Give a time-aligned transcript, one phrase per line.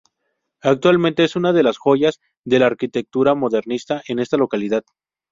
[0.63, 4.83] Actualmente es una de las joyas de la arquitectura modernista en esta localidad.